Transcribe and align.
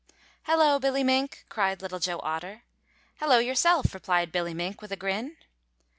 "Hello, 0.45 0.79
Billy 0.79 1.03
Mink," 1.03 1.45
cried 1.47 1.79
Little 1.83 1.99
Joe 1.99 2.19
Otter. 2.23 2.63
"Hello 3.19 3.37
yourself," 3.37 3.93
replied 3.93 4.31
Billy 4.31 4.55
Mink, 4.55 4.81
with 4.81 4.91
a 4.91 4.95
grin. 4.97 5.37